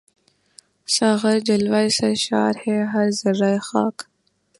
ساغر 0.95 1.37
جلوۂ 1.47 1.81
سرشار 1.97 2.53
ہے 2.63 2.77
ہر 2.93 3.07
ذرۂ 3.19 3.53
خاک 3.67 3.97